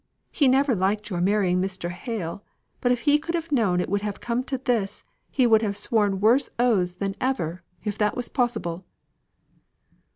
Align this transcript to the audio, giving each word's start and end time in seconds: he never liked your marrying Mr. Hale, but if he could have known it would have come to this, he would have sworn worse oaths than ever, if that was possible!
he 0.31 0.47
never 0.47 0.73
liked 0.73 1.11
your 1.11 1.21
marrying 1.21 1.61
Mr. 1.61 1.91
Hale, 1.91 2.43
but 2.79 2.91
if 2.91 3.01
he 3.01 3.19
could 3.19 3.35
have 3.35 3.51
known 3.51 3.79
it 3.79 3.87
would 3.87 4.01
have 4.01 4.19
come 4.19 4.43
to 4.45 4.57
this, 4.57 5.03
he 5.29 5.45
would 5.45 5.61
have 5.61 5.77
sworn 5.77 6.19
worse 6.19 6.49
oaths 6.57 6.93
than 6.95 7.13
ever, 7.21 7.61
if 7.83 7.99
that 7.99 8.17
was 8.17 8.27
possible! 8.27 8.83